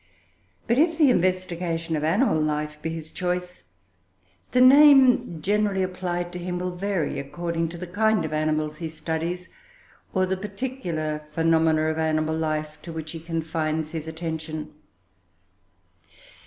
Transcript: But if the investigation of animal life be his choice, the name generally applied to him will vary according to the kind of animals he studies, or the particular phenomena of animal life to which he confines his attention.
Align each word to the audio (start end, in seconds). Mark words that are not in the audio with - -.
But 0.65 0.79
if 0.79 0.97
the 0.97 1.11
investigation 1.11 1.95
of 1.95 2.03
animal 2.03 2.41
life 2.41 2.81
be 2.81 2.89
his 2.89 3.11
choice, 3.11 3.61
the 4.51 4.59
name 4.59 5.43
generally 5.43 5.83
applied 5.83 6.33
to 6.33 6.39
him 6.39 6.57
will 6.57 6.75
vary 6.75 7.19
according 7.19 7.69
to 7.69 7.77
the 7.77 7.85
kind 7.85 8.25
of 8.25 8.33
animals 8.33 8.77
he 8.77 8.89
studies, 8.89 9.47
or 10.11 10.25
the 10.25 10.37
particular 10.37 11.27
phenomena 11.33 11.83
of 11.83 11.99
animal 11.99 12.35
life 12.35 12.79
to 12.81 12.91
which 12.91 13.11
he 13.11 13.19
confines 13.19 13.91
his 13.91 14.07
attention. 14.07 14.73